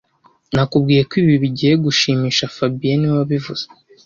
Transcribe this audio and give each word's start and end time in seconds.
Nakubwiye 0.53 1.01
ko 1.09 1.13
ibi 1.21 1.35
bigiye 1.43 1.73
gushimisha 1.85 2.51
fabien 2.55 2.97
niwe 2.99 3.15
wabivuze 3.19 3.63